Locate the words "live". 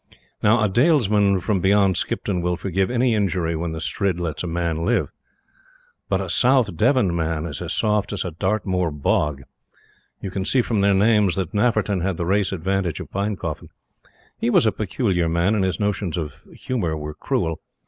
4.83-5.09